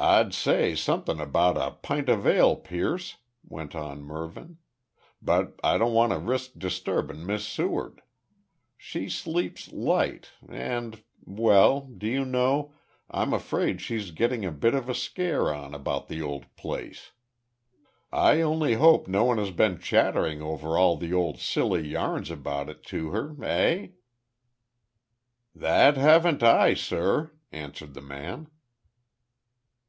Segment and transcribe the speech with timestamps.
[0.00, 4.58] "I'd say something about a pint of ale, Pierce," went on Mervyn,
[5.20, 8.02] "but I don't want to risk disturbing Miss Seward.
[8.76, 12.74] She sleeps light, and well, do you know,
[13.10, 17.10] I'm afraid she's getting a bit of a scare on about the old place.
[18.12, 22.68] I only hope no one has been chattering over all the old silly yarns about
[22.68, 23.88] it to her, eh?"
[25.56, 28.46] "That haven't I, sur," answered the man.